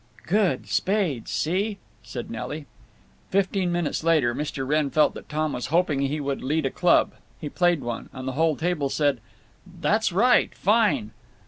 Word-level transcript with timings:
"Good! 0.25 0.67
Spades—see," 0.67 1.77
said 2.01 2.31
Nelly. 2.31 2.65
Fifteen 3.29 3.71
minutes 3.71 4.03
later 4.03 4.33
Mr. 4.33 4.67
Wrenn 4.67 4.89
felt 4.89 5.13
that 5.13 5.29
Tom 5.29 5.53
was 5.53 5.67
hoping 5.67 5.99
he 5.99 6.19
would 6.19 6.41
lead 6.43 6.65
a 6.65 6.71
club. 6.71 7.13
He 7.39 7.49
played 7.49 7.81
one, 7.81 8.09
and 8.11 8.27
the 8.27 8.31
whole 8.31 8.55
table 8.55 8.89
said: 8.89 9.21
"That's 9.79 10.11
right. 10.11 10.55
Fine!" 10.55 11.11